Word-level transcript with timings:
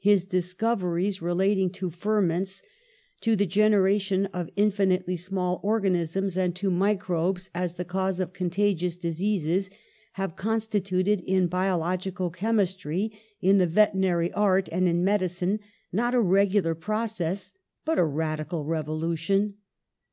His 0.00 0.24
discoveries 0.24 1.22
relating 1.22 1.70
to 1.74 1.90
ferments, 1.90 2.60
to 3.20 3.36
the 3.36 3.46
generation 3.46 4.26
of 4.34 4.50
infinitely 4.56 5.14
small 5.14 5.60
organisms, 5.62 6.36
and 6.36 6.56
to 6.56 6.72
microbes 6.72 7.50
as 7.54 7.76
the 7.76 7.84
cause 7.84 8.18
of 8.18 8.32
contagious 8.32 8.96
dis 8.96 9.20
eases 9.20 9.70
have 10.14 10.34
constituted, 10.34 11.20
in 11.20 11.46
biological 11.46 12.30
chemistry, 12.30 13.12
in 13.40 13.58
the 13.58 13.66
veterinary 13.68 14.32
art 14.32 14.68
and 14.72 14.88
in 14.88 15.04
medicine, 15.04 15.60
not 15.92 16.16
a 16.16 16.20
regular 16.20 16.74
process, 16.74 17.52
but 17.84 17.96
a 17.96 18.04
radical 18.04 18.64
revolution. 18.64 19.54